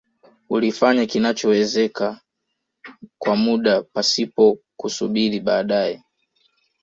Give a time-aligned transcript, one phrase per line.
[0.49, 2.21] Ulifanya kinachowezeka
[3.17, 6.03] kwa muda pasipo kusubiri baadae